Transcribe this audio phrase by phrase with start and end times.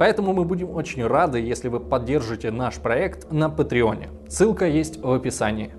[0.00, 4.08] поэтому мы будем очень рады, если вы поддержите наш проект на Патреоне.
[4.28, 5.72] Ссылка есть в описании.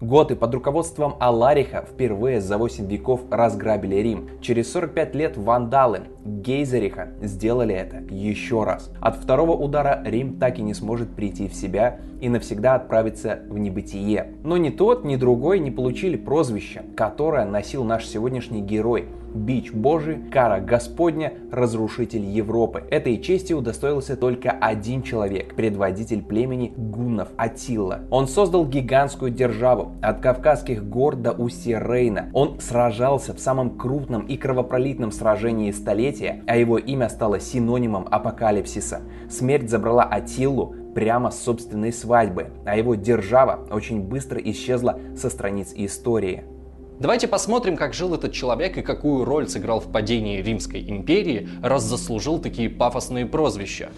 [0.00, 4.30] Готы под руководством Алариха впервые за 8 веков разграбили Рим.
[4.40, 8.90] Через 45 лет вандалы Гейзериха сделали это еще раз.
[9.00, 13.58] От второго удара Рим так и не сможет прийти в себя и навсегда отправиться в
[13.58, 14.32] небытие.
[14.42, 20.18] Но ни тот, ни другой не получили прозвище, которое носил наш сегодняшний герой– бич Божий,
[20.30, 22.84] кара Господня, разрушитель Европы.
[22.90, 28.00] Этой чести удостоился только один человек, предводитель племени гуннов Атилла.
[28.10, 32.30] Он создал гигантскую державу от Кавказских гор до устья Рейна.
[32.32, 39.00] Он сражался в самом крупном и кровопролитном сражении столетия, а его имя стало синонимом апокалипсиса.
[39.30, 45.72] Смерть забрала Атиллу, прямо с собственной свадьбы, а его держава очень быстро исчезла со страниц
[45.74, 46.44] истории.
[46.98, 51.82] Давайте посмотрим, как жил этот человек и какую роль сыграл в падении Римской империи, раз
[51.82, 53.90] заслужил такие пафосные прозвища.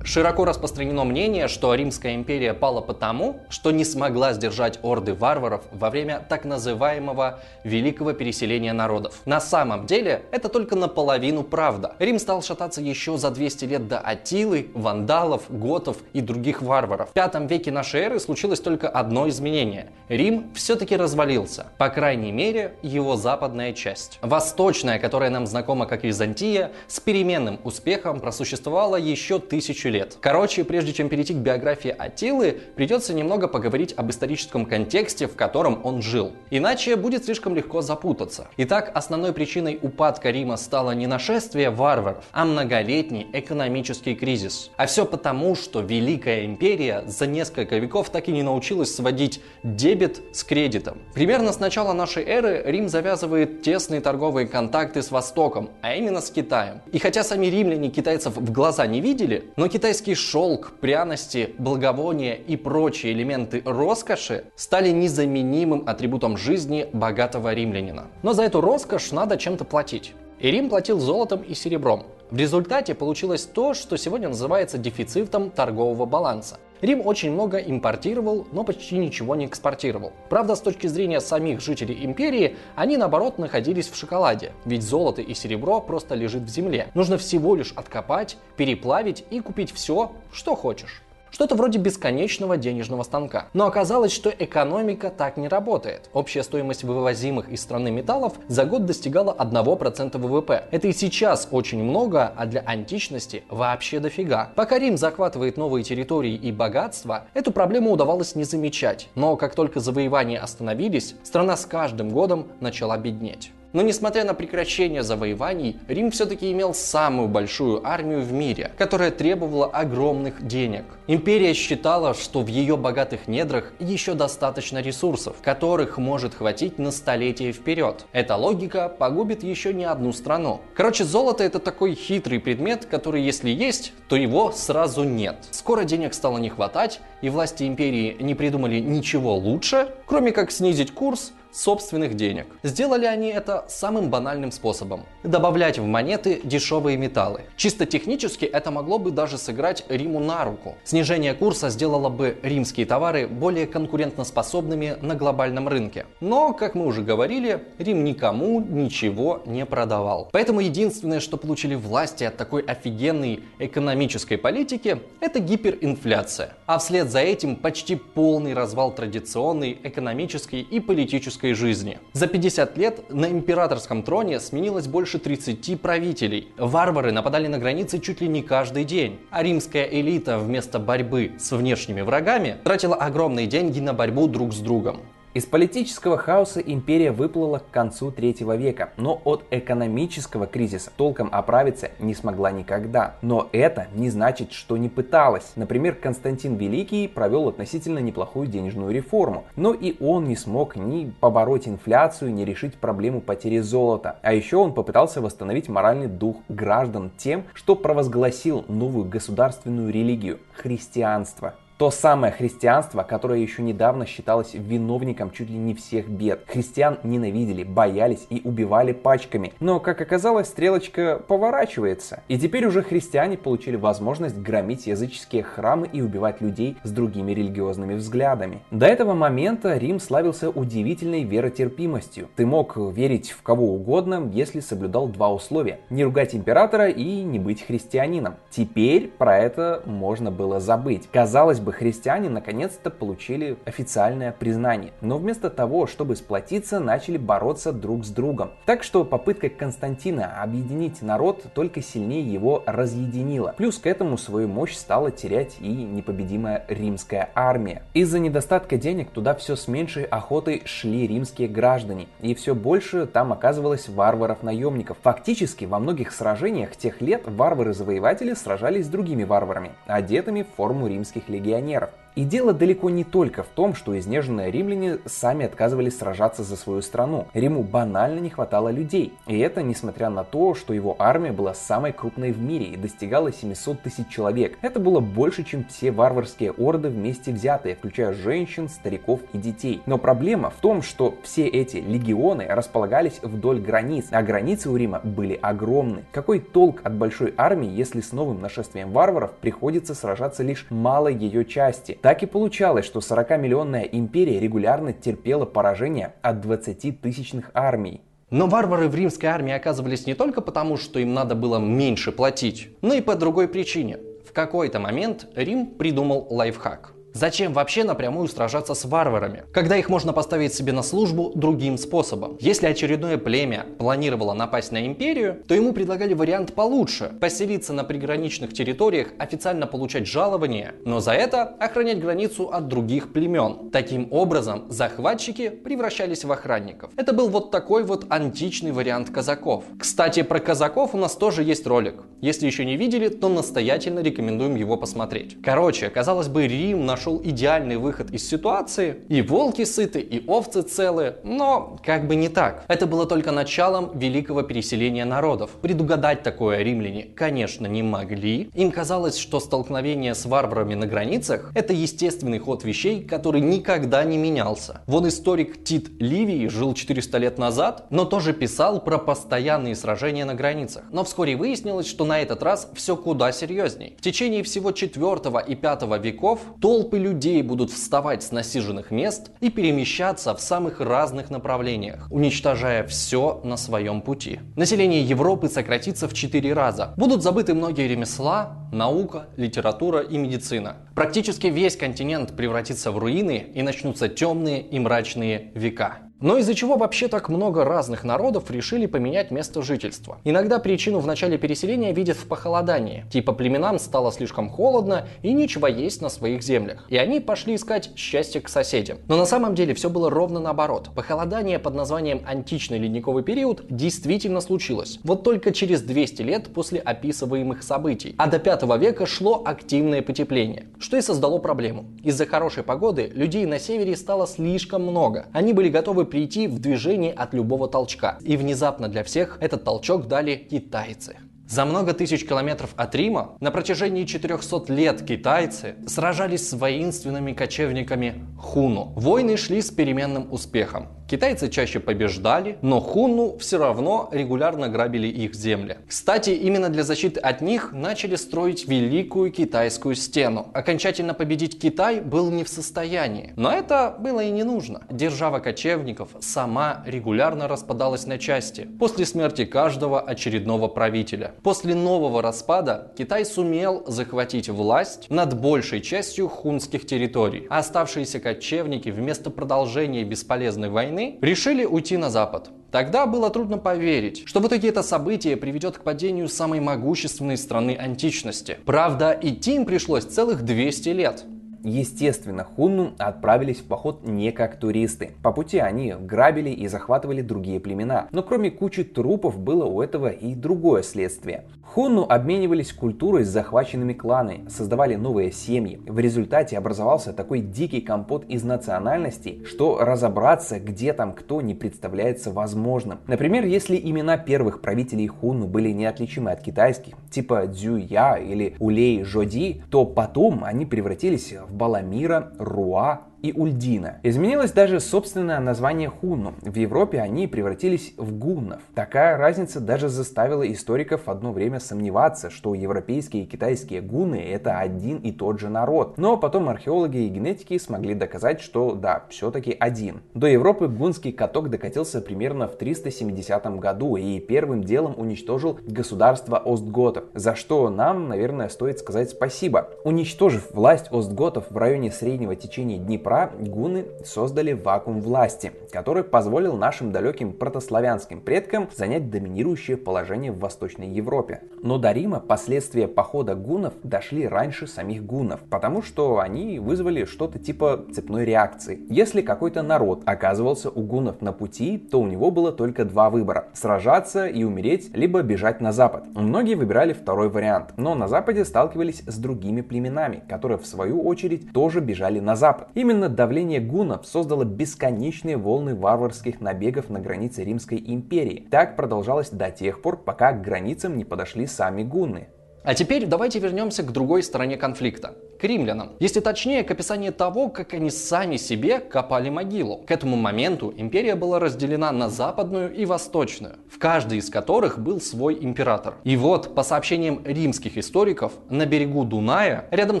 [0.04, 5.90] Широко распространено мнение, что Римская империя пала потому, что не смогла сдержать орды варваров во
[5.90, 9.20] время так называемого Великого переселения народов.
[9.26, 11.94] На самом деле, это только наполовину правда.
[12.00, 17.10] Рим стал шататься еще за 200 лет до Атилы, вандалов, готов и других варваров.
[17.10, 19.90] В пятом веке нашей эры случилось только одно изменение.
[20.08, 21.66] Рим все-таки развалился.
[21.78, 24.18] По крайней мере, его западная часть.
[24.20, 30.16] Восточная, которая нам знакома как Византия, с переменным успехом просуществовала еще тысячу лет.
[30.20, 35.80] Короче, прежде чем перейти к биографии Атилы, придется немного поговорить об историческом контексте, в котором
[35.84, 36.32] он жил.
[36.50, 38.48] Иначе будет слишком легко запутаться.
[38.56, 44.70] Итак, основной причиной упадка Рима стало не нашествие варваров, а многолетний экономический кризис.
[44.76, 50.22] А все потому, что Великая Империя за несколько веков так и не научилась сводить дебет
[50.32, 50.98] с кредитом.
[51.14, 56.30] Примерно с начала нашей эры Рим завязывает тесные торговые контакты с Востоком, а именно с
[56.30, 56.80] Китаем.
[56.92, 62.34] И хотя сами римляне китайцев в глаза не видели, но Китай Китайский шелк, пряности, благовония
[62.34, 68.06] и прочие элементы роскоши стали незаменимым атрибутом жизни богатого римлянина.
[68.22, 70.14] Но за эту роскошь надо чем-то платить.
[70.38, 72.06] И Рим платил золотом и серебром.
[72.32, 76.58] В результате получилось то, что сегодня называется дефицитом торгового баланса.
[76.80, 80.14] Рим очень много импортировал, но почти ничего не экспортировал.
[80.30, 85.34] Правда, с точки зрения самих жителей империи, они наоборот находились в шоколаде, ведь золото и
[85.34, 86.88] серебро просто лежит в земле.
[86.94, 91.02] Нужно всего лишь откопать, переплавить и купить все, что хочешь.
[91.32, 93.46] Что-то вроде бесконечного денежного станка.
[93.54, 96.10] Но оказалось, что экономика так не работает.
[96.12, 100.64] Общая стоимость вывозимых из страны металлов за год достигала 1% ВВП.
[100.70, 104.50] Это и сейчас очень много, а для античности вообще дофига.
[104.56, 109.08] Пока Рим захватывает новые территории и богатства, эту проблему удавалось не замечать.
[109.14, 113.52] Но как только завоевания остановились, страна с каждым годом начала беднеть.
[113.72, 119.66] Но несмотря на прекращение завоеваний, Рим все-таки имел самую большую армию в мире, которая требовала
[119.66, 120.84] огромных денег.
[121.06, 127.52] Империя считала, что в ее богатых недрах еще достаточно ресурсов, которых может хватить на столетия
[127.52, 128.04] вперед.
[128.12, 130.60] Эта логика погубит еще не одну страну.
[130.74, 135.36] Короче, золото это такой хитрый предмет, который если есть, то его сразу нет.
[135.50, 140.92] Скоро денег стало не хватать, и власти империи не придумали ничего лучше, кроме как снизить
[140.92, 142.46] курс собственных денег.
[142.62, 145.02] Сделали они это самым банальным способом.
[145.22, 147.42] Добавлять в монеты дешевые металлы.
[147.56, 150.76] Чисто технически это могло бы даже сыграть Риму на руку.
[150.84, 156.06] Снижение курса сделало бы римские товары более конкурентоспособными на глобальном рынке.
[156.20, 160.28] Но, как мы уже говорили, Рим никому ничего не продавал.
[160.32, 166.54] Поэтому единственное, что получили власти от такой офигенной экономической политики, это гиперинфляция.
[166.66, 171.98] А вслед за этим почти полный развал традиционной экономической и политической человеческой жизни.
[172.12, 176.48] За 50 лет на императорском троне сменилось больше 30 правителей.
[176.56, 179.18] Варвары нападали на границы чуть ли не каждый день.
[179.30, 184.58] А римская элита вместо борьбы с внешними врагами тратила огромные деньги на борьбу друг с
[184.58, 185.00] другом.
[185.34, 191.90] Из политического хаоса империя выплыла к концу третьего века, но от экономического кризиса толком оправиться
[191.98, 193.14] не смогла никогда.
[193.22, 195.52] Но это не значит, что не пыталась.
[195.56, 201.66] Например, Константин Великий провел относительно неплохую денежную реформу, но и он не смог ни побороть
[201.66, 204.18] инфляцию, ни решить проблему потери золота.
[204.20, 211.54] А еще он попытался восстановить моральный дух граждан тем, что провозгласил новую государственную религию– христианство.
[211.78, 216.44] То самое христианство, которое еще недавно считалось виновником чуть ли не всех бед.
[216.46, 219.52] Христиан ненавидели, боялись и убивали пачками.
[219.58, 222.22] Но, как оказалось, стрелочка поворачивается.
[222.28, 227.94] И теперь уже христиане получили возможность громить языческие храмы и убивать людей с другими религиозными
[227.94, 228.60] взглядами.
[228.70, 232.28] До этого момента Рим славился удивительной веротерпимостью.
[232.36, 235.80] Ты мог верить в кого угодно, если соблюдал два условия.
[235.90, 238.36] Не ругать императора и не быть христианином.
[238.50, 241.08] Теперь про это можно было забыть.
[241.12, 244.92] Казалось бы, христиане наконец-то получили официальное признание.
[245.00, 248.52] Но вместо того, чтобы сплотиться, начали бороться друг с другом.
[248.66, 253.54] Так что попытка Константина объединить народ только сильнее его разъединила.
[253.56, 257.82] Плюс к этому свою мощь стала терять и непобедимая римская армия.
[257.94, 262.08] Из-за недостатка денег туда все с меньшей охотой шли римские граждане.
[262.20, 264.96] И все больше там оказывалось варваров-наемников.
[265.02, 271.28] Фактически во многих сражениях тех лет варвары-завоеватели сражались с другими варварами, одетыми в форму римских
[271.28, 271.90] легионеров пионеров.
[272.14, 276.82] И дело далеко не только в том, что изнеженные римляне сами отказывались сражаться за свою
[276.82, 277.26] страну.
[277.32, 279.14] Риму банально не хватало людей.
[279.26, 283.32] И это несмотря на то, что его армия была самой крупной в мире и достигала
[283.32, 284.58] 700 тысяч человек.
[284.60, 289.80] Это было больше, чем все варварские орды вместе взятые, включая женщин, стариков и детей.
[289.86, 295.00] Но проблема в том, что все эти легионы располагались вдоль границ, а границы у Рима
[295.02, 296.04] были огромны.
[296.12, 301.46] Какой толк от большой армии, если с новым нашествием варваров приходится сражаться лишь малой ее
[301.46, 301.98] части?
[302.02, 308.00] Так и получалось, что 40-миллионная империя регулярно терпела поражение от 20-тысячных армий.
[308.30, 312.70] Но варвары в римской армии оказывались не только потому, что им надо было меньше платить,
[312.82, 313.98] но и по другой причине.
[314.28, 320.14] В какой-то момент Рим придумал лайфхак– Зачем вообще напрямую сражаться с варварами, когда их можно
[320.14, 322.38] поставить себе на службу другим способом?
[322.40, 328.54] Если очередное племя планировало напасть на империю, то ему предлагали вариант получше– поселиться на приграничных
[328.54, 333.70] территориях, официально получать жалования, но за это охранять границу от других племен.
[333.70, 336.92] Таким образом, захватчики превращались в охранников.
[336.96, 339.64] Это был вот такой вот античный вариант казаков.
[339.78, 342.04] Кстати, про казаков у нас тоже есть ролик.
[342.22, 345.36] Если еще не видели, то настоятельно рекомендуем его посмотреть.
[345.42, 348.98] Короче, казалось бы, Рим наш нашел идеальный выход из ситуации.
[349.08, 352.64] И волки сыты, и овцы целы, но как бы не так.
[352.68, 355.50] Это было только началом великого переселения народов.
[355.60, 358.50] Предугадать такое римляне, конечно, не могли.
[358.54, 364.16] Им казалось, что столкновение с варварами на границах– это естественный ход вещей, который никогда не
[364.16, 364.82] менялся.
[364.86, 370.36] Вон историк Тит Ливий жил 400 лет назад, но тоже писал про постоянные сражения на
[370.36, 370.84] границах.
[370.92, 373.96] Но вскоре выяснилось, что на этот раз все куда серьезней.
[373.98, 375.02] В течение всего 4
[375.48, 380.78] и 5 веков толпы Толпы людей будут вставать с насиженных мест и перемещаться в самых
[380.78, 384.40] разных направлениях, уничтожая все на своем пути.
[384.56, 386.92] Население Европы сократится в 4 раза.
[386.98, 390.76] Будут забыты многие ремесла, наука, литература и медицина.
[390.94, 396.11] Практически весь континент превратится в руины и начнутся темные и мрачные века.
[396.22, 400.18] Но из-за чего вообще так много разных народов решили поменять место жительства?
[400.22, 403.04] Иногда причину в начале переселения видят в похолодании.
[403.10, 406.86] Типа племенам стало слишком холодно и нечего есть на своих землях.
[406.90, 408.98] И они пошли искать счастье к соседям.
[409.08, 410.90] Но на самом деле все было ровно наоборот.
[410.94, 415.00] Похолодание под названием античный ледниковый период действительно случилось.
[415.02, 418.14] Вот только через 200 лет после описываемых событий.
[418.16, 421.86] А до 5 века шло активное потепление, что и создало проблему.
[422.04, 425.26] Из-за хорошей погоды людей на севере стало слишком много.
[425.32, 428.18] Они были готовы прийти в движение от любого толчка.
[428.20, 431.16] И внезапно для всех этот толчок дали китайцы.
[431.48, 438.26] За много тысяч километров от Рима на протяжении 400 лет китайцы сражались с воинственными кочевниками
[438.38, 438.92] хуну.
[438.94, 440.88] Войны шли с переменным успехом.
[441.12, 445.76] Китайцы чаще побеждали, но хунну все равно регулярно грабили их земли.
[445.86, 450.48] Кстати, именно для защиты от них начали строить Великую Китайскую стену.
[450.54, 454.86] Окончательно победить Китай был не в состоянии, но это было и не нужно.
[454.90, 461.34] Держава кочевников сама регулярно распадалась на части после смерти каждого очередного правителя.
[461.42, 469.28] После нового распада Китай сумел захватить власть над большей частью хунских территорий, оставшиеся кочевники вместо
[469.28, 472.50] продолжения бесполезной войны войны, решили уйти на Запад.
[472.70, 477.76] Тогда было трудно поверить, что в итоге это событие приведет к падению самой могущественной страны
[477.78, 478.58] античности.
[478.64, 481.24] Правда, идти им пришлось целых 200 лет.
[481.64, 485.12] Естественно, хунну отправились в поход не как туристы.
[485.22, 488.08] По пути они грабили и захватывали другие племена.
[488.10, 491.44] Но кроме кучи трупов было у этого и другое следствие.
[491.74, 495.80] Хунну обменивались культурой с захваченными кланами, создавали новые семьи.
[495.86, 502.30] В результате образовался такой дикий компот из национальностей, что разобраться, где там кто, не представляется
[502.30, 502.98] возможным.
[503.06, 509.62] Например, если имена первых правителей Хунну были неотличимы от китайских, типа Дзюя или Улей Жоди,
[509.70, 514.00] то потом они превратились в Баламира, Руа, и Ульдина.
[514.02, 516.34] Изменилось даже собственное название хунну.
[516.42, 518.60] В Европе они превратились в гуннов.
[518.74, 524.98] Такая разница даже заставила историков одно время сомневаться, что европейские и китайские гунны это один
[524.98, 525.96] и тот же народ.
[525.98, 530.02] Но потом археологи и генетики смогли доказать, что да, все-таки один.
[530.14, 537.04] До Европы гунский каток докатился примерно в 370 году и первым делом уничтожил государство Остготов,
[537.14, 539.68] за что нам, наверное, стоит сказать спасибо.
[539.84, 546.56] Уничтожив власть Остготов в районе среднего течения Днепра, Днепра гуны создали вакуум власти, который позволил
[546.56, 551.42] нашим далеким протославянским предкам занять доминирующее положение в Восточной Европе.
[551.62, 557.38] Но до Рима последствия похода гунов дошли раньше самих гунов, потому что они вызвали что-то
[557.38, 558.80] типа цепной реакции.
[558.88, 563.48] Если какой-то народ оказывался у гунов на пути, то у него было только два выбора–
[563.52, 566.04] сражаться и умереть, либо бежать на запад.
[566.14, 571.52] Многие выбирали второй вариант, но на западе сталкивались с другими племенами, которые в свою очередь
[571.52, 572.68] тоже бежали на запад.
[572.74, 578.46] Именно Именно давление гунов создало бесконечные волны варварских набегов на границе Римской империи.
[578.48, 582.28] Так продолжалось до тех пор, пока к границам не подошли сами гунны.
[582.64, 585.90] А теперь давайте вернемся к другой стороне конфликта к римлянам.
[585.98, 589.78] Если точнее, к описанию того, как они сами себе копали могилу.
[589.78, 595.00] К этому моменту империя была разделена на западную и восточную, в каждой из которых был
[595.00, 595.96] свой император.
[596.04, 600.00] И вот, по сообщениям римских историков, на берегу Дуная, рядом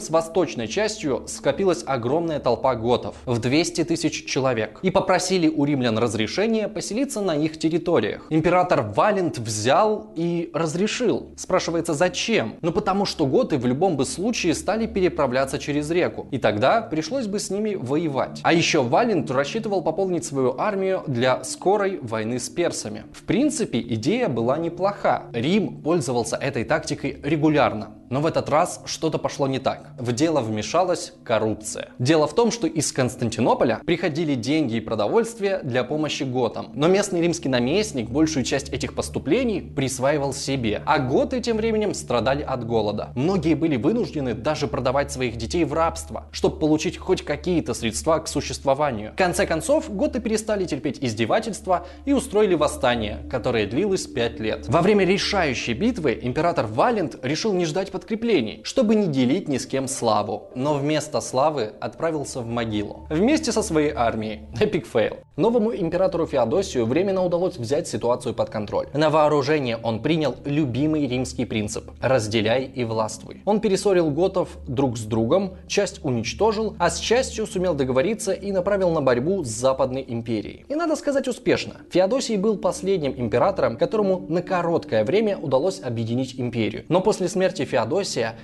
[0.00, 5.98] с восточной частью, скопилась огромная толпа готов в 200 тысяч человек и попросили у римлян
[5.98, 8.26] разрешения поселиться на их территориях.
[8.30, 11.32] Император Валент взял и разрешил.
[11.36, 12.51] Спрашивается, зачем?
[12.60, 16.26] Ну потому что готы в любом бы случае стали переправлять переправляться через реку.
[16.30, 18.40] И тогда пришлось бы с ними воевать.
[18.42, 23.04] А еще Валент рассчитывал пополнить свою армию для скорой войны с персами.
[23.12, 25.24] В принципе, идея была неплоха.
[25.32, 27.90] Рим пользовался этой тактикой регулярно.
[28.12, 29.92] Но в этот раз что-то пошло не так.
[29.98, 31.88] В дело вмешалась коррупция.
[31.98, 36.72] Дело в том, что из Константинополя приходили деньги и продовольствие для помощи готам.
[36.74, 40.82] Но местный римский наместник большую часть этих поступлений присваивал себе.
[40.84, 43.12] А готы тем временем страдали от голода.
[43.16, 48.28] Многие были вынуждены даже продавать своих детей в рабство, чтобы получить хоть какие-то средства к
[48.28, 49.12] существованию.
[49.12, 54.68] В конце концов, готы перестали терпеть издевательства и устроили восстание, которое длилось 5 лет.
[54.68, 59.66] Во время решающей битвы император Валент решил не ждать подкреплений, чтобы не делить ни с
[59.66, 60.50] кем славу.
[60.56, 63.06] Но вместо славы отправился в могилу.
[63.08, 64.40] Вместе со своей армией.
[64.58, 65.18] Epic fail.
[65.36, 68.88] Новому императору Феодосию временно удалось взять ситуацию под контроль.
[68.92, 73.40] На вооружение он принял любимый римский принцип– разделяй и властвуй.
[73.46, 78.90] Он перессорил готов друг с другом, часть уничтожил, а с частью сумел договориться и направил
[78.90, 80.66] на борьбу с Западной империей.
[80.68, 81.76] И надо сказать успешно.
[81.90, 86.84] Феодосий был последним императором, которому на короткое время удалось объединить империю.
[86.88, 87.91] Но после смерти Феодосия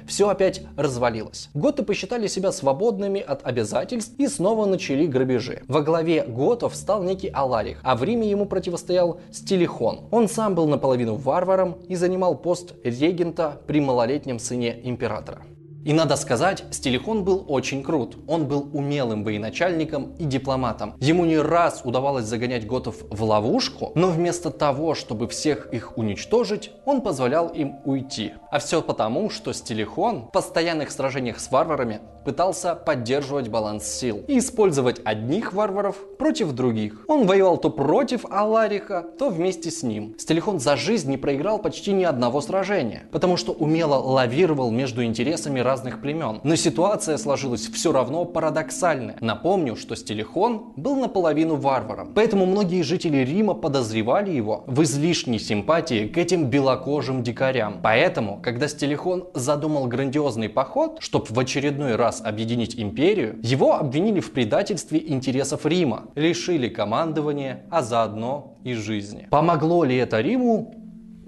[0.06, 1.50] все опять развалилось.
[1.54, 5.62] Готы посчитали себя свободными от обязательств и снова начали грабежи.
[5.68, 10.08] Во главе готов стал некий Аларих, а в Риме ему противостоял Стилихон.
[10.10, 15.42] Он сам был наполовину варваром и занимал пост регента при малолетнем сыне императора.
[15.88, 18.18] И надо сказать, Стилихон был очень крут.
[18.26, 20.94] Он был умелым военачальником и дипломатом.
[21.00, 26.72] Ему не раз удавалось загонять готов в ловушку, но вместо того, чтобы всех их уничтожить,
[26.84, 28.34] он позволял им уйти.
[28.50, 34.40] А все потому, что Стилихон в постоянных сражениях с варварами пытался поддерживать баланс сил и
[34.40, 37.06] использовать одних варваров против других.
[37.08, 40.14] Он воевал то против Алариха, то вместе с ним.
[40.18, 45.60] Стилихон за жизнь не проиграл почти ни одного сражения, потому что умело лавировал между интересами
[45.60, 46.40] разных племен.
[46.42, 49.16] Но ситуация сложилась все равно парадоксальная.
[49.20, 52.12] Напомню, что Стилихон был наполовину варваром.
[52.14, 57.80] Поэтому многие жители Рима подозревали его в излишней симпатии к этим белокожим дикарям.
[57.82, 64.32] Поэтому, когда Стилихон задумал грандиозный поход, чтобы в очередной раз объединить империю, его обвинили в
[64.32, 69.26] предательстве интересов Рима, лишили командования, а заодно и жизни.
[69.30, 70.74] Помогло ли это Риму?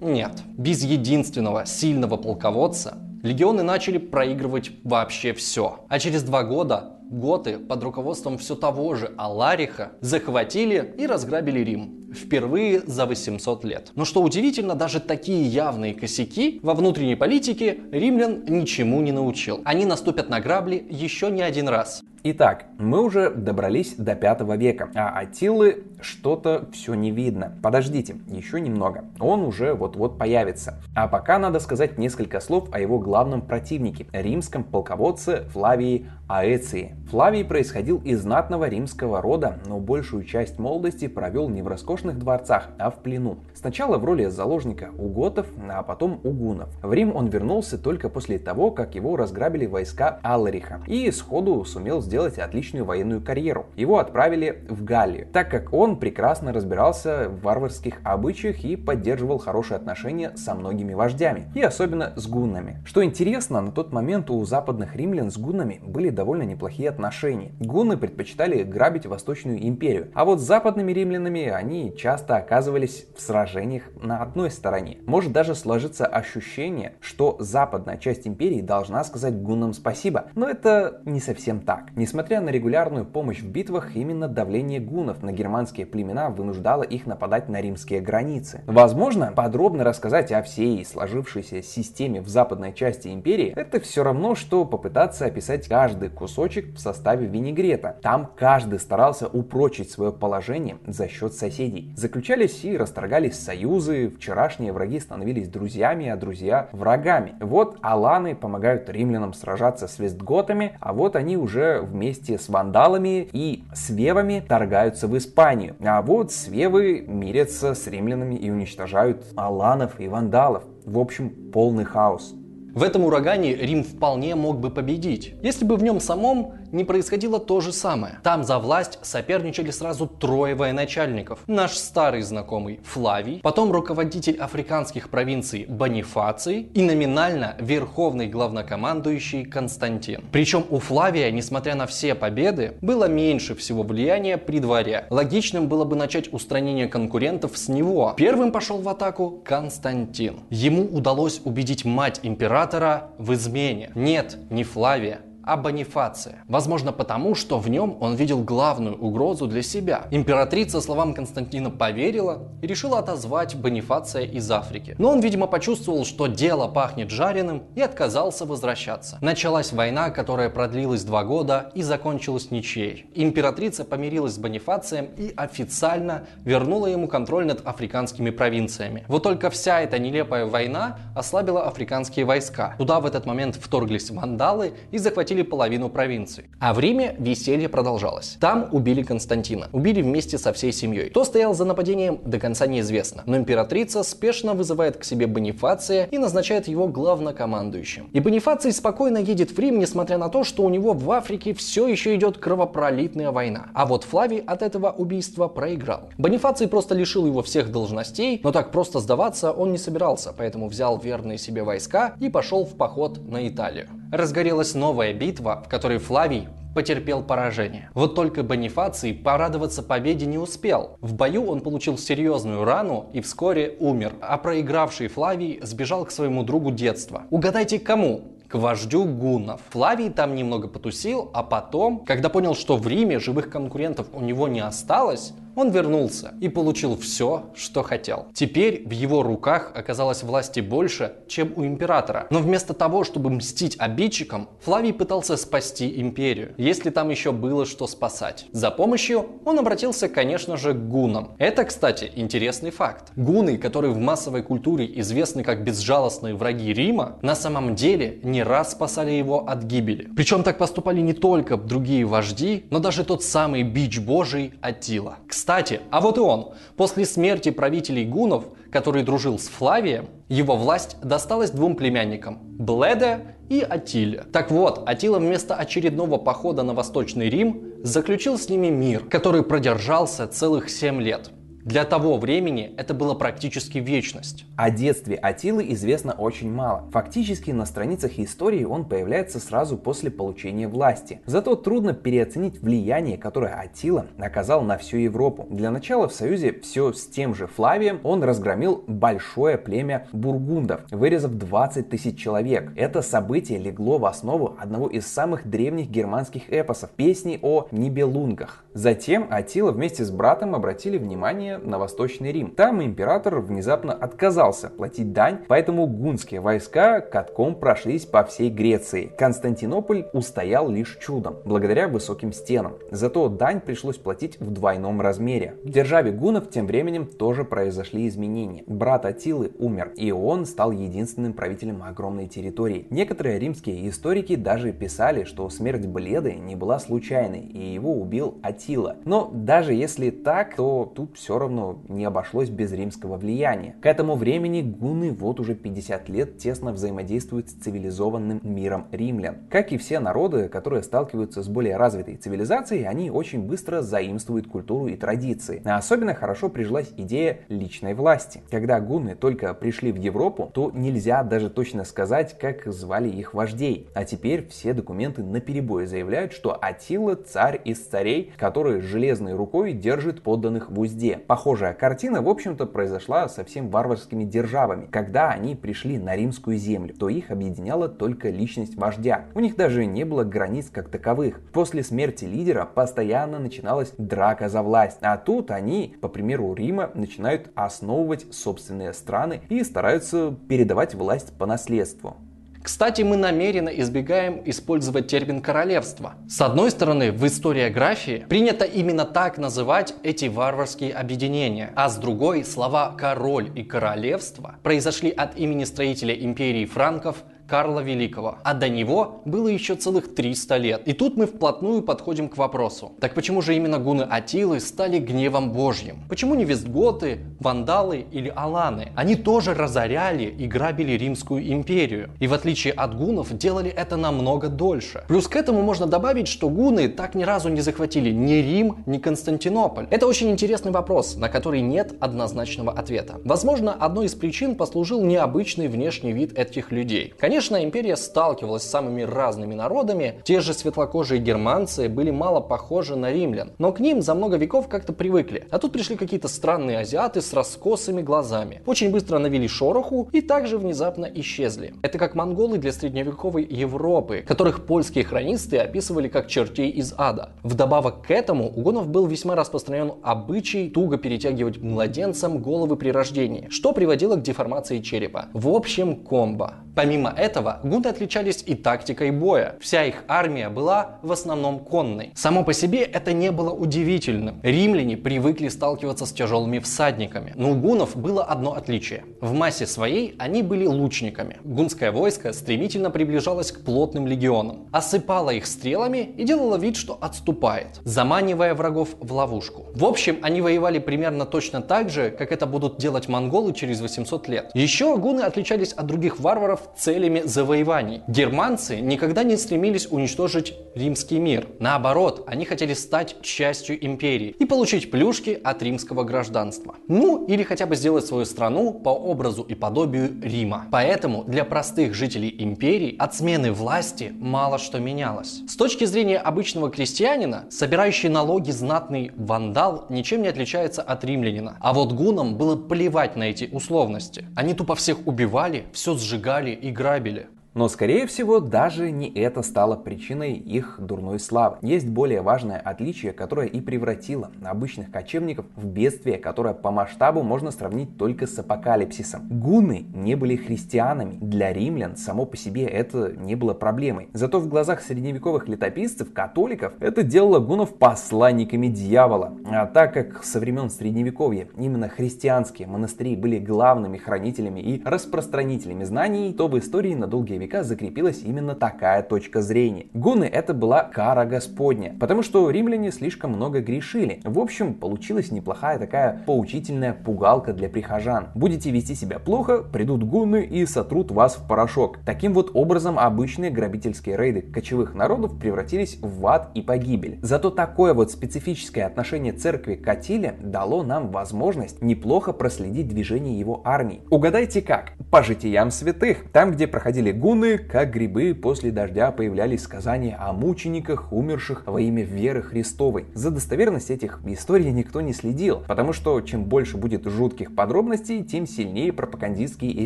[0.01, 0.41] Нет.
[0.57, 5.85] Без единственного сильного полководца легионы начали проигрывать вообще все.
[5.89, 11.97] А через два года готы под руководством все того же Алариха захватили и разграбили Рим.
[12.13, 13.91] впервые за 800 лет.
[13.95, 19.61] Но что удивительно, даже такие явные косяки во внутренней политике римлян ничему не научил.
[19.63, 22.03] Они наступят на грабли еще не один раз.
[22.23, 27.57] Итак, мы уже добрались до 5 века, а Атилы что-то все не видно.
[27.61, 29.05] Подождите, еще немного.
[29.19, 30.81] Он уже вот-вот появится.
[30.95, 36.95] А пока надо сказать несколько слов о его главном противнике, римском полководце Флавии Аэции.
[37.09, 42.69] Флавий происходил из знатного римского рода, но большую часть молодости провел не в роскошных дворцах,
[42.79, 43.39] а в плену.
[43.53, 46.69] Сначала в роли заложника у готов, а потом у гунов.
[46.81, 52.01] В Рим он вернулся только после того, как его разграбили войска Аллариха и сходу сумел
[52.01, 53.65] сделать отличную военную карьеру.
[53.75, 59.75] Его отправили в Галлию, так как он прекрасно разбирался в варварских обычаях и поддерживал хорошие
[59.75, 62.81] отношения со многими вождями, и особенно с гуннами.
[62.85, 67.51] Что интересно, на тот момент у западных римлян с гуннами были довольно неплохие отношения.
[67.59, 73.83] Гунны предпочитали грабить Восточную империю, а вот с западными римлянами они часто оказывались в сражениях
[74.01, 74.99] на одной стороне.
[75.05, 81.19] Может даже сложиться ощущение, что западная часть империи должна сказать гуннам спасибо, но это не
[81.19, 81.95] совсем так.
[81.95, 87.49] Несмотря на регулярную помощь в битвах, именно давление гуннов на германские племена вынуждало их нападать
[87.49, 88.61] на римские границы.
[88.67, 94.65] Возможно, подробно рассказать о всей сложившейся системе в западной части империи, это все равно, что
[94.65, 97.97] попытаться описать каждый кусочек в составе винегрета.
[98.01, 101.91] Там каждый старался упрочить свое положение за счет соседей.
[101.95, 107.35] Заключались и расторгались союзы, вчерашние враги становились друзьями, а друзья врагами.
[107.39, 113.63] Вот аланы помогают римлянам сражаться с вестготами, а вот они уже вместе с вандалами и
[113.73, 115.70] свевами торгаются в Испанию.
[115.79, 120.63] А вот свевы мирятся с римлянами и уничтожают аланов и вандалов.
[120.85, 122.35] В общем, полный хаос.
[122.73, 127.39] В этом урагане Рим вполне мог бы победить, если бы в нем самом не происходило
[127.39, 128.19] то же самое.
[128.23, 131.39] Там за власть соперничали сразу трое военачальников.
[131.47, 140.23] Наш старый знакомый Флавий, потом руководитель африканских провинций Бонифаций и номинально верховный главнокомандующий Константин.
[140.31, 145.05] Причем у Флавия, несмотря на все победы, было меньше всего влияния при дворе.
[145.09, 148.13] Логичным было бы начать устранение конкурентов с него.
[148.17, 150.41] Первым пошел в атаку Константин.
[150.49, 153.91] Ему удалось убедить мать императора в измене.
[153.95, 156.43] Нет, не Флавия, а Бонифация.
[156.47, 160.07] Возможно потому, что в нем он видел главную угрозу для себя.
[160.11, 164.95] Императрица словам Константина поверила и решила отозвать Бонифация из Африки.
[164.97, 169.17] Но он, видимо, почувствовал, что дело пахнет жареным и отказался возвращаться.
[169.21, 173.09] Началась война, которая продлилась два года и закончилась ничьей.
[173.15, 179.05] Императрица помирилась с Бонифацием и официально вернула ему контроль над африканскими провинциями.
[179.07, 182.75] Вот только вся эта нелепая война ослабила африканские войска.
[182.77, 186.45] Туда в этот момент вторглись вандалы и захватили захватили половину провинции.
[186.59, 188.37] А в Риме веселье продолжалось.
[188.39, 189.67] Там убили Константина.
[189.71, 191.09] Убили вместе со всей семьей.
[191.09, 193.23] Кто стоял за нападением, до конца неизвестно.
[193.25, 198.09] Но императрица спешно вызывает к себе Бонифация и назначает его главнокомандующим.
[198.13, 201.87] И Бонифаций спокойно едет в Рим, несмотря на то, что у него в Африке все
[201.87, 203.67] еще идет кровопролитная война.
[203.73, 206.09] А вот Флавий от этого убийства проиграл.
[206.17, 210.99] Бонифаций просто лишил его всех должностей, но так просто сдаваться он не собирался, поэтому взял
[210.99, 214.00] верные себе войска и пошел в поход на Италию.
[214.11, 217.89] Разгорелась новая битва, в которой Флавий потерпел поражение.
[217.93, 220.97] Вот только Бонифаций порадоваться победе не успел.
[220.99, 226.43] В бою он получил серьезную рану и вскоре умер, а проигравший Флавий сбежал к своему
[226.43, 227.23] другу детства.
[227.29, 228.23] Угадайте кому?
[228.49, 229.61] к вождю гуннов.
[229.69, 234.49] Флавий там немного потусил, а потом, когда понял, что в Риме живых конкурентов у него
[234.49, 238.27] не осталось, он вернулся и получил все, что хотел.
[238.33, 242.27] Теперь в его руках оказалось власти больше, чем у императора.
[242.29, 247.87] Но вместо того, чтобы мстить обидчикам, Флавий пытался спасти империю, если там еще было что
[247.87, 248.45] спасать.
[248.51, 251.35] За помощью он обратился, конечно же, к гунам.
[251.37, 253.11] Это, кстати, интересный факт.
[253.15, 258.71] Гуны, которые в массовой культуре известны как безжалостные враги Рима, на самом деле не раз
[258.71, 260.09] спасали его от гибели.
[260.15, 265.17] Причем так поступали не только другие вожди, но даже тот самый бич божий Атила.
[265.41, 266.51] Кстати, а вот и он.
[266.77, 273.61] После смерти правителей гунов, который дружил с Флавием, его власть досталась двум племянникам– Бледе и
[273.61, 274.23] Атиле.
[274.31, 280.27] Так вот, Атила вместо очередного похода на Восточный Рим заключил с ними мир, который продержался
[280.27, 281.31] целых 7 лет.
[281.63, 284.45] Для того времени это было практически вечность.
[284.55, 286.85] О детстве Атилы известно очень мало.
[286.91, 291.21] Фактически на страницах истории он появляется сразу после получения власти.
[291.27, 295.45] Зато трудно переоценить влияние, которое Атила оказал на всю Европу.
[295.51, 301.33] Для начала в союзе все с тем же Флавием он разгромил большое племя бургундов, вырезав
[301.33, 302.71] 20 тысяч человек.
[302.75, 308.63] Это событие легло в основу одного из самых древних германских эпосов– песни о Нибелунгах.
[308.73, 312.51] Затем Атила вместе с братом обратили внимание вторжения на Восточный Рим.
[312.51, 319.11] Там император внезапно отказался платить дань, поэтому гунские войска катком прошлись по всей Греции.
[319.17, 322.73] Константинополь устоял лишь чудом, благодаря высоким стенам.
[322.91, 325.55] Зато дань пришлось платить в двойном размере.
[325.63, 328.63] В державе гунов тем временем тоже произошли изменения.
[328.67, 332.87] Брат Атилы умер, и он стал единственным правителем огромной территории.
[332.89, 338.97] Некоторые римские историки даже писали, что смерть Бледы не была случайной, и его убил Атила.
[339.05, 343.75] Но даже если так, то тут все равно не обошлось без римского влияния.
[343.81, 349.37] К этому времени гуны вот уже 50 лет тесно взаимодействуют с цивилизованным миром римлян.
[349.49, 354.87] Как и все народы, которые сталкиваются с более развитой цивилизацией, они очень быстро заимствуют культуру
[354.87, 355.61] и традиции.
[355.65, 358.41] А особенно хорошо прижилась идея личной власти.
[358.49, 363.89] Когда гуны только пришли в Европу, то нельзя даже точно сказать, как звали их вождей.
[363.93, 369.73] А теперь все документы на перебой заявляют, что Атила царь из царей, который железной рукой
[369.73, 371.19] держит подданных в узде.
[371.31, 374.87] Похожая картина, в общем-то, произошла со всем варварскими державами.
[374.91, 379.27] Когда они пришли на римскую землю, то их объединяла только личность вождя.
[379.33, 381.39] У них даже не было границ как таковых.
[381.53, 384.97] После смерти лидера постоянно начиналась драка за власть.
[384.99, 391.45] А тут они, по примеру Рима, начинают основывать собственные страны и стараются передавать власть по
[391.45, 392.17] наследству.
[392.63, 396.13] Кстати, мы намеренно избегаем использовать термин королевство.
[396.29, 402.45] С одной стороны, в историографии принято именно так называть эти варварские объединения, а с другой,
[402.45, 409.23] слова король и королевство произошли от имени строителя империи франков Карла Великого, а до него
[409.25, 410.87] было еще целых 300 лет.
[410.87, 412.93] И тут мы вплотную подходим к вопросу.
[413.01, 416.05] Так почему же именно гуны Атилы стали гневом божьим?
[416.07, 418.93] Почему не вестготы, вандалы или аланы?
[418.95, 422.11] Они тоже разоряли и грабили Римскую империю.
[422.21, 425.03] И в отличие от гунов делали это намного дольше.
[425.09, 428.97] Плюс к этому можно добавить, что гуны так ни разу не захватили ни Рим, ни
[428.97, 429.87] Константинополь.
[429.89, 433.19] Это очень интересный вопрос, на который нет однозначного ответа.
[433.25, 437.13] Возможно, одной из причин послужил необычный внешний вид этих людей.
[437.19, 440.21] Конечно, Конечно, империя сталкивалась с самыми разными народами.
[440.23, 444.67] Те же светлокожие германцы были мало похожи на римлян, но к ним за много веков
[444.67, 445.47] как-то привыкли.
[445.49, 448.61] А тут пришли какие-то странные азиаты с раскосыми глазами.
[448.67, 451.73] Очень быстро навели шороху и также внезапно исчезли.
[451.81, 457.31] Это как монголы для средневековой Европы, которых польские хронисты описывали как чертей из ада.
[457.41, 463.47] Вдобавок к этому у гунов был весьма распространен обычай туго перетягивать младенцам головы при рождении,
[463.49, 465.29] что приводило к деформации черепа.
[465.33, 466.53] В общем, комбо.
[466.75, 467.30] Помимо этого,
[467.63, 469.55] гунны отличались и тактикой боя.
[469.61, 472.11] Вся их армия была в основном конной.
[472.15, 474.39] Само по себе это не было удивительным.
[474.43, 477.33] Римляне привыкли сталкиваться с тяжелыми всадниками.
[477.35, 479.05] Но у гуннов было одно отличие.
[479.21, 481.37] В массе своей они были лучниками.
[481.43, 487.79] Гунское войско стремительно приближалось к плотным легионам, осыпало их стрелами и делало вид, что отступает,
[487.83, 489.67] заманивая врагов в ловушку.
[489.73, 494.27] В общем, они воевали примерно точно так же, как это будут делать монголы через 800
[494.27, 494.51] лет.
[494.53, 498.01] Еще гуны отличались от других варваров целями завоеваний.
[498.07, 501.47] Германцы никогда не стремились уничтожить римский мир.
[501.59, 506.75] Наоборот, они хотели стать частью империи и получить плюшки от римского гражданства.
[506.87, 510.65] Ну, или хотя бы сделать свою страну по образу и подобию Рима.
[510.71, 515.41] Поэтому для простых жителей империи от смены власти мало что менялось.
[515.47, 521.57] С точки зрения обычного крестьянина, собирающий налоги знатный вандал ничем не отличается от римлянина.
[521.59, 524.25] А вот гунам было плевать на эти условности.
[524.35, 527.00] Они тупо всех убивали, все сжигали и грабили.
[527.05, 527.27] bile.
[527.53, 531.57] Но, скорее всего, даже не это стало причиной их дурной славы.
[531.61, 537.51] Есть более важное отличие, которое и превратило обычных кочевников в бедствие, которое по масштабу можно
[537.51, 539.27] сравнить только с апокалипсисом.
[539.29, 541.17] Гуны не были христианами.
[541.19, 544.07] Для римлян само по себе это не было проблемой.
[544.13, 549.33] Зато в глазах средневековых летописцев, католиков, это делало гунов посланниками дьявола.
[549.45, 556.33] А так как со времен средневековья именно христианские монастыри были главными хранителями и распространителями знаний,
[556.33, 559.87] то в истории на долгие века закрепилась именно такая точка зрения.
[559.93, 564.21] Гуны это была кара Господня, потому что римляне слишком много грешили.
[564.23, 568.27] В общем, получилась неплохая такая поучительная пугалка для прихожан.
[568.35, 571.97] Будете вести себя плохо, придут гуны и сотрут вас в порошок.
[572.05, 577.19] Таким вот образом обычные грабительские рейды кочевых народов превратились в ад и погибель.
[577.21, 583.61] Зато такое вот специфическое отношение церкви к Атиле дало нам возможность неплохо проследить движение его
[583.65, 584.01] армии.
[584.09, 584.93] Угадайте как?
[585.09, 586.31] По житиям святых.
[586.31, 591.79] Там, где проходили гуны, Луны, как грибы, после дождя появлялись сказания о мучениках, умерших во
[591.79, 593.05] имя веры Христовой.
[593.13, 598.45] За достоверность этих историй никто не следил, потому что чем больше будет жутких подробностей, тем
[598.45, 599.85] сильнее пропагандистский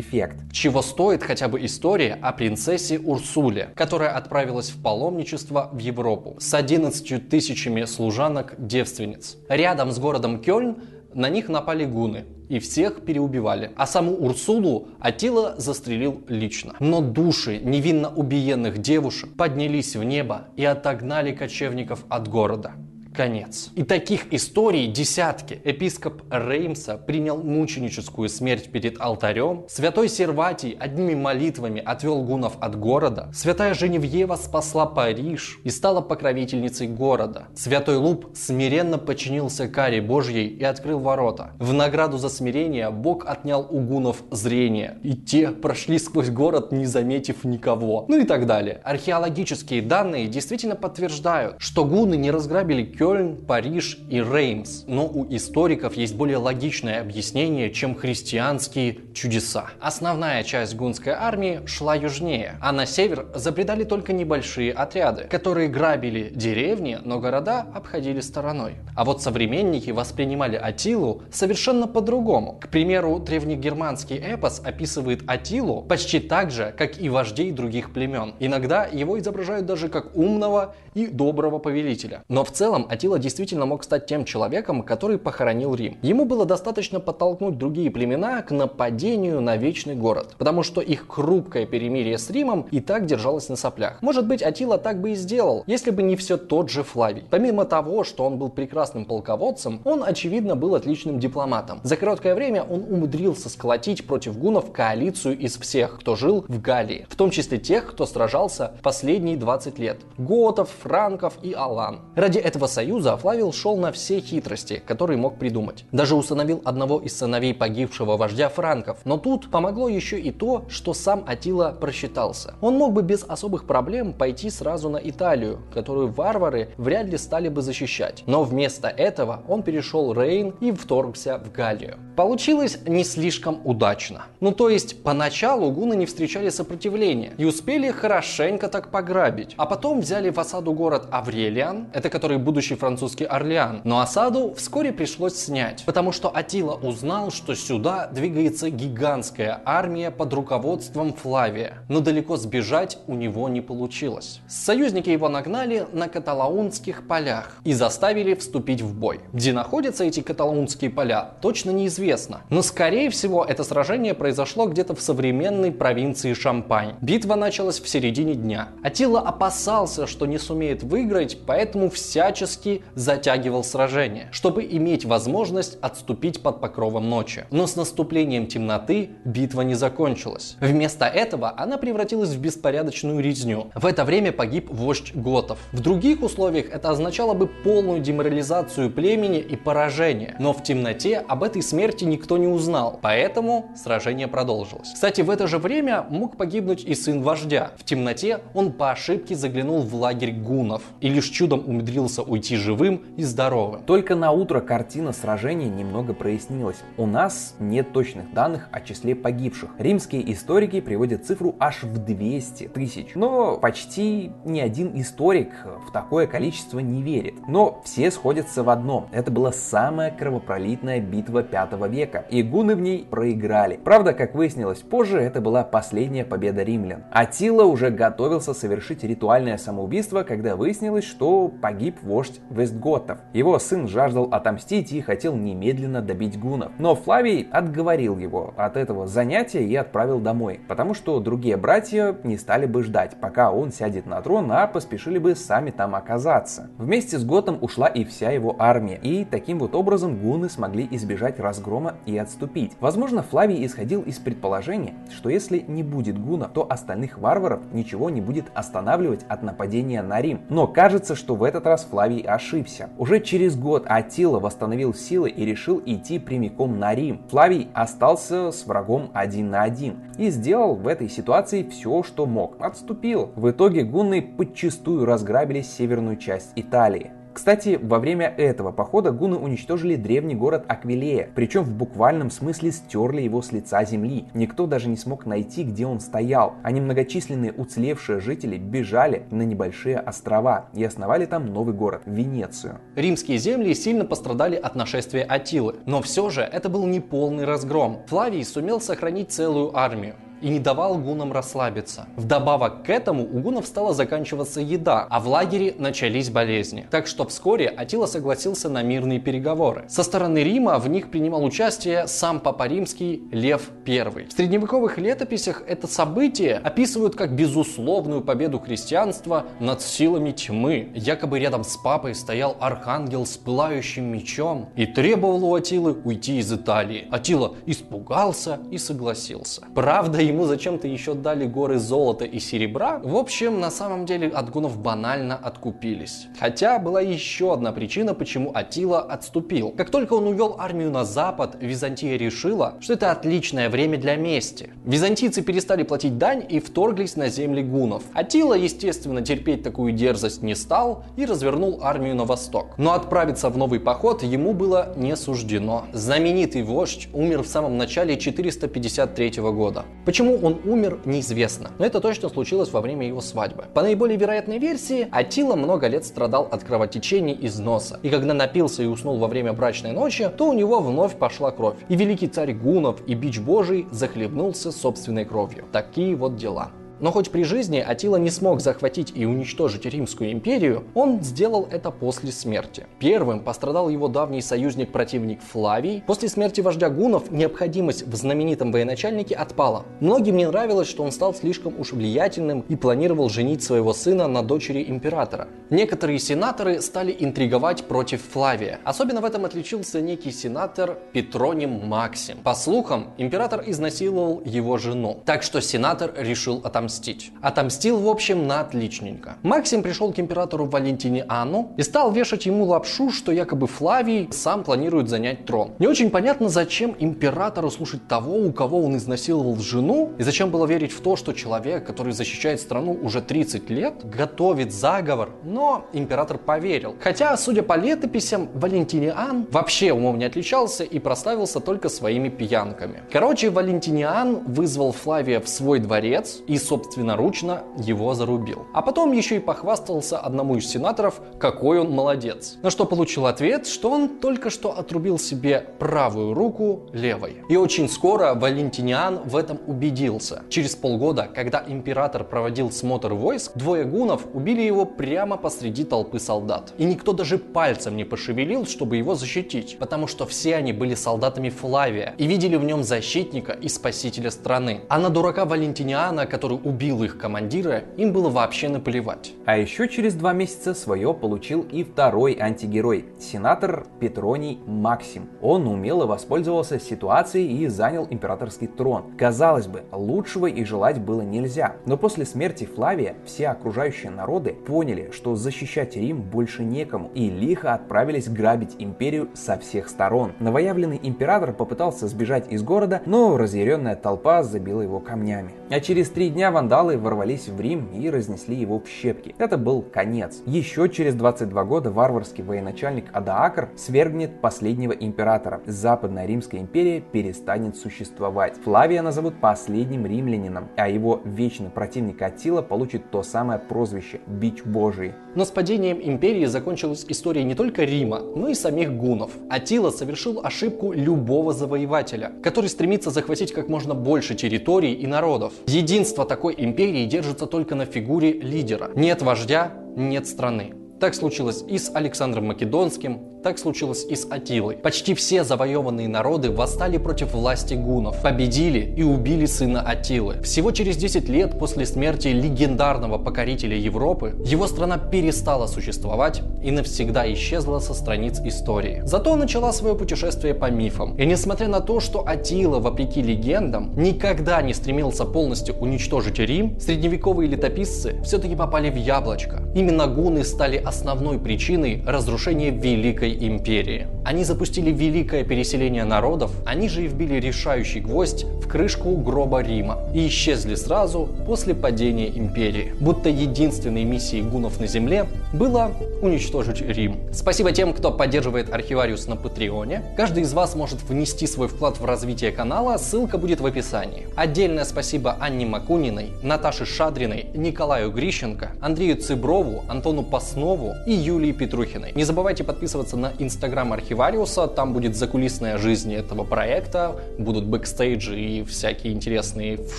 [0.00, 0.38] эффект.
[0.50, 6.52] Чего стоит хотя бы история о принцессе Урсуле, которая отправилась в паломничество в Европу с
[6.52, 9.36] 11 тысячами служанок-девственниц.
[9.48, 10.78] Рядом с городом Кёльн
[11.16, 13.72] на них напали гуны и всех переубивали.
[13.76, 16.74] А саму Урсулу Атила застрелил лично.
[16.78, 22.72] Но души невинно убиенных девушек поднялись в небо и отогнали кочевников от города
[23.16, 23.70] конец.
[23.74, 25.60] И таких историй десятки.
[25.64, 29.64] Епископ Реймса принял мученическую смерть перед алтарем.
[29.68, 33.30] Святой Серватий одними молитвами отвел гунов от города.
[33.34, 37.48] Святая Женевьева спасла Париж и стала покровительницей города.
[37.56, 41.52] Святой Луп смиренно подчинился каре Божьей и открыл ворота.
[41.58, 44.98] В награду за смирение Бог отнял у гунов зрение.
[45.02, 48.04] И те прошли сквозь город, не заметив никого.
[48.08, 48.80] Ну и так далее.
[48.84, 54.82] Археологические данные действительно подтверждают, что гуны не разграбили Кёльн Кёльн, Париж и Реймс.
[54.88, 59.66] Но у историков есть более логичное объяснение, чем христианские чудеса.
[59.80, 66.32] Основная часть гунской армии шла южнее, а на север забредали только небольшие отряды, которые грабили
[66.34, 68.74] деревни, но города обходили стороной.
[68.96, 72.58] А вот современники воспринимали Атилу совершенно по-другому.
[72.60, 78.34] К примеру, древнегерманский эпос описывает Атилу почти так же, как и вождей других племен.
[78.40, 82.24] Иногда его изображают даже как умного и доброго повелителя.
[82.28, 85.98] Но в целом Атила действительно мог стать тем человеком, который похоронил Рим.
[86.00, 91.66] Ему было достаточно подтолкнуть другие племена к нападению на вечный город, потому что их хрупкое
[91.66, 94.00] перемирие с Римом и так держалось на соплях.
[94.00, 97.24] Может быть, Атила так бы и сделал, если бы не все тот же Флавий.
[97.28, 101.80] Помимо того, что он был прекрасным полководцем, он, очевидно, был отличным дипломатом.
[101.82, 107.06] За короткое время он умудрился сколотить против гунов коалицию из всех, кто жил в Галлии,
[107.10, 109.98] в том числе тех, кто сражался последние 20 лет.
[110.16, 111.98] Готов, франков и алан.
[112.14, 115.84] Ради этого союза Флавил шел на все хитрости, которые мог придумать.
[115.90, 118.98] Даже установил одного из сыновей погибшего вождя франков.
[119.04, 122.54] Но тут помогло еще и то, что сам Атила просчитался.
[122.60, 127.48] Он мог бы без особых проблем пойти сразу на Италию, которую варвары вряд ли стали
[127.48, 128.22] бы защищать.
[128.26, 131.96] Но вместо этого он перешел Рейн и вторгся в Галлию.
[132.14, 134.26] Получилось не слишком удачно.
[134.40, 139.54] Ну то есть поначалу гуны не встречали сопротивления и успели хорошенько так пограбить.
[139.56, 143.80] А потом взяли в осаду город Аврелиан, это который будущий французский Орлеан.
[143.82, 150.32] Но осаду вскоре пришлось снять, потому что Атила узнал, что сюда двигается гигантская армия под
[150.32, 151.78] руководством Флавия.
[151.88, 154.40] Но далеко сбежать у него не получилось.
[154.46, 159.20] Союзники его нагнали на каталаунских полях и заставили вступить в бой.
[159.32, 162.42] Где находятся эти каталаунские поля, точно неизвестно.
[162.50, 166.96] Но скорее всего это сражение произошло где-то в современной провинции Шампань.
[167.00, 168.68] Битва началась в середине дня.
[168.82, 176.60] Атила опасался, что не сумеет выиграть, поэтому всячески затягивал сражение, чтобы иметь возможность отступить под
[176.60, 177.44] покровом ночи.
[177.50, 180.56] Но с наступлением темноты битва не закончилась.
[180.60, 183.70] Вместо этого она превратилась в беспорядочную резню.
[183.74, 185.58] В это время погиб вождь готов.
[185.72, 190.36] В других условиях это означало бы полную деморализацию племени и поражение.
[190.38, 194.92] Но в темноте об этой смерти никто не узнал, поэтому сражение продолжилось.
[194.92, 197.72] Кстати, в это же время мог погибнуть и сын вождя.
[197.76, 203.02] В темноте он по ошибке заглянул в лагерь гунов и лишь чудом умудрился уйти живым
[203.16, 203.82] и здоровым.
[203.82, 206.78] Только на утро картина сражений немного прояснилась.
[206.96, 209.70] У нас нет точных данных о числе погибших.
[209.78, 213.12] Римские историки приводят цифру аж в 200 тысяч.
[213.14, 215.50] Но почти ни один историк
[215.86, 217.34] в такое количество не верит.
[217.48, 219.08] Но все сходятся в одном.
[219.12, 222.24] Это была самая кровопролитная битва 5 века.
[222.30, 223.80] И гуны в ней проиграли.
[223.82, 227.04] Правда, как выяснилось позже, это была последняя победа римлян.
[227.10, 233.18] Атила уже готовился совершить ритуальное самоубийство, когда выяснилось, что погиб вождь Вестготов.
[233.32, 236.72] Его сын жаждал отомстить и хотел немедленно добить гунов.
[236.78, 242.36] Но Флавий отговорил его от этого занятия и отправил домой, потому что другие братья не
[242.36, 246.68] стали бы ждать, пока он сядет на трон, а поспешили бы сами там оказаться.
[246.78, 251.40] Вместе с Готом ушла и вся его армия, и таким вот образом гуны смогли избежать
[251.40, 252.72] разгрома и отступить.
[252.80, 258.20] Возможно, Флавий исходил из предположения, что если не будет гунов, то остальных варваров ничего не
[258.20, 260.25] будет останавливать от нападения на Рим.
[260.48, 262.90] Но кажется, что в этот раз Флавий ошибся.
[262.98, 267.22] Уже через год Атила восстановил силы и решил идти прямиком на Рим.
[267.28, 272.56] Флавий остался с врагом один на один и сделал в этой ситуации все, что мог.
[272.60, 273.30] Отступил.
[273.36, 277.12] В итоге гунны подчастую разграбили северную часть Италии.
[277.36, 283.20] Кстати, во время этого похода гуны уничтожили древний город Аквилея, причем в буквальном смысле стерли
[283.20, 284.24] его с лица земли.
[284.32, 289.98] Никто даже не смог найти, где он стоял, а немногочисленные уцелевшие жители бежали на небольшие
[289.98, 292.80] острова и основали там новый город– Венецию.
[292.94, 297.98] Римские земли сильно пострадали от нашествия Атилы, но все же это был не полный разгром.
[298.06, 300.14] Флавий сумел сохранить целую армию.
[300.40, 302.06] И не давал гунам расслабиться.
[302.16, 306.86] Вдобавок к этому у гунов стала заканчиваться еда, а в лагере начались болезни.
[306.90, 309.84] Так что вскоре Атила согласился на мирные переговоры.
[309.88, 314.26] Со стороны Рима в них принимал участие сам Папа Римский Лев I.
[314.28, 320.90] В средневековых летописях это событие описывают как безусловную победу христианства над силами тьмы.
[320.94, 326.52] Якобы рядом с папой стоял архангел с пылающим мечом и требовал у Атилы уйти из
[326.52, 327.06] Италии.
[327.10, 329.62] Атила испугался и согласился.
[329.74, 332.98] Правда, ему зачем-то еще дали горы золота и серебра.
[332.98, 336.26] В общем, на самом деле от гунов банально откупились.
[336.38, 339.70] Хотя была еще одна причина, почему Атила отступил.
[339.70, 344.70] Как только он увел армию на запад, Византия решила, что это отличное время для мести.
[344.84, 348.02] Византийцы перестали платить дань и вторглись на земли гунов.
[348.14, 352.74] Атила, естественно, терпеть такую дерзость не стал и развернул армию на восток.
[352.78, 355.86] Но отправиться в новый поход ему было не суждено.
[355.92, 359.84] Знаменитый вождь умер в самом начале 453 года.
[360.22, 363.64] Он умер, неизвестно, но это точно случилось во время его свадьбы.
[363.74, 368.82] По наиболее вероятной версии, Атила много лет страдал от кровотечений из носа, и когда напился
[368.82, 372.52] и уснул во время брачной ночи, то у него вновь пошла кровь, и великий царь
[372.52, 375.64] Гунов и бич божий захлебнулся собственной кровью.
[375.72, 376.70] Такие вот дела.
[376.98, 381.90] Но хоть при жизни Атила не смог захватить и уничтожить Римскую империю, он сделал это
[381.90, 382.86] после смерти.
[382.98, 386.02] Первым пострадал его давний союзник-противник Флавий.
[386.06, 389.84] После смерти вождя гунов необходимость в знаменитом военачальнике отпала.
[390.00, 394.42] Многим не нравилось, что он стал слишком уж влиятельным и планировал женить своего сына на
[394.42, 395.48] дочери императора.
[395.68, 398.80] Некоторые сенаторы стали интриговать против Флавия.
[398.84, 402.38] Особенно в этом отличился некий сенатор Петроним Максим.
[402.38, 405.20] По слухам, император изнасиловал его жену.
[405.26, 407.32] Так что сенатор решил отомстить отомстить.
[407.42, 409.36] Отомстил, в общем, на отличненько.
[409.42, 415.08] Максим пришел к императору Валентиниану и стал вешать ему лапшу, что якобы Флавий сам планирует
[415.08, 415.72] занять трон.
[415.80, 420.66] Не очень понятно, зачем императору слушать того, у кого он изнасиловал жену, и зачем было
[420.66, 426.38] верить в то, что человек, который защищает страну уже 30 лет, готовит заговор, но император
[426.38, 426.94] поверил.
[427.00, 433.02] Хотя, судя по летописям, Валентиниан вообще умом не отличался и прославился только своими пьянками.
[433.12, 438.66] Короче, Валентиниан вызвал Флавия в свой дворец и, собственно, собственноручно его зарубил.
[438.74, 442.58] А потом еще и похвастался одному из сенаторов, какой он молодец.
[442.62, 447.36] На что получил ответ, что он только что отрубил себе правую руку левой.
[447.48, 450.42] И очень скоро Валентиниан в этом убедился.
[450.50, 456.74] Через полгода, когда император проводил смотр войск, двое гунов убили его прямо посреди толпы солдат.
[456.76, 461.48] И никто даже пальцем не пошевелил, чтобы его защитить, потому что все они были солдатами
[461.48, 464.82] Флавия и видели в нем защитника и спасителя страны.
[464.88, 469.34] А на дурака Валентиниана, который убил их командира, им было вообще наплевать.
[469.44, 475.28] А еще через два месяца свое получил и второй антигерой, сенатор Петроний Максим.
[475.40, 479.16] Он умело воспользовался ситуацией и занял императорский трон.
[479.16, 481.76] Казалось бы, лучшего и желать было нельзя.
[481.86, 487.74] Но после смерти Флавия все окружающие народы поняли, что защищать Рим больше некому, и лихо
[487.74, 490.32] отправились грабить империю со всех сторон.
[490.40, 495.52] Новоявленный император попытался сбежать из города, но разъяренная толпа забила его камнями.
[495.70, 499.34] А через три дня вандалы ворвались в Рим и разнесли его в щепки.
[499.36, 500.40] Это был конец.
[500.46, 505.60] Еще через 22 года варварский военачальник Адаакр свергнет последнего императора.
[505.66, 508.54] Западная Римская империя перестанет существовать.
[508.64, 515.12] Флавия назовут последним римлянином, а его вечный противник Аттила получит то самое прозвище– Бич Божий.
[515.34, 519.32] Но с падением империи закончилась история не только Рима, но и самих гунов.
[519.50, 525.52] Аттила совершил ошибку любого завоевателя, который стремится захватить как можно больше территорий и народов.
[525.66, 528.90] Единство такой такой империи держится только на фигуре лидера.
[528.94, 530.74] Нет вождя, нет страны.
[531.00, 534.76] Так случилось и с Александром Македонским, так случилось и с Атилой.
[534.76, 540.42] Почти все завоеванные народы восстали против власти гунов, победили и убили сына Атилы.
[540.42, 547.32] Всего через 10 лет после смерти легендарного покорителя Европы, его страна перестала существовать и навсегда
[547.34, 549.02] исчезла со страниц истории.
[549.04, 551.14] Зато начала свое путешествие по мифам.
[551.16, 557.48] И несмотря на то, что Атила, вопреки легендам, никогда не стремился полностью уничтожить Рим, средневековые
[557.48, 559.62] летописцы все-таки попали в яблочко.
[559.76, 564.06] Именно гуны стали основной причиной разрушения Великой империи.
[564.26, 570.00] Они запустили великое переселение народов, они же и вбили решающий гвоздь в крышку гроба Рима
[570.12, 572.92] и исчезли сразу после падения империи.
[572.98, 577.20] Будто единственной миссией гунов на земле было уничтожить Рим.
[577.32, 580.02] Спасибо тем, кто поддерживает Архивариус на Патреоне.
[580.16, 584.26] Каждый из вас может внести свой вклад в развитие канала, ссылка будет в описании.
[584.34, 592.10] Отдельное спасибо Анне Макуниной, Наташе Шадриной, Николаю Грищенко, Андрею Цыброву, Антону Паснову и Юлии Петрухиной.
[592.16, 594.66] Не забывайте подписываться на инстаграм Архивариус Архивариуса.
[594.66, 599.78] Там будет закулисная жизнь этого проекта, будут бэкстейджи и всякие интересные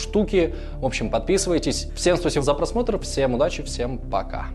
[0.00, 0.54] штуки.
[0.80, 1.88] В общем, подписывайтесь.
[1.96, 4.46] Всем спасибо за просмотр, всем удачи, всем пока.